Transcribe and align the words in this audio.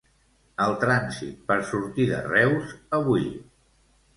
El 0.63 0.71
trànsit 0.83 1.43
per 1.51 1.57
sortir 1.73 2.09
de 2.13 2.25
Reus 2.33 2.73
avui. 3.01 3.29